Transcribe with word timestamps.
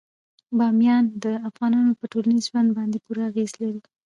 بامیان 0.57 1.05
د 1.23 1.25
افغانانو 1.49 1.91
په 1.99 2.05
ټولنیز 2.11 2.43
ژوند 2.49 2.69
باندې 2.77 2.97
پوره 3.05 3.23
اغېز 3.29 3.51
لري. 3.61 3.81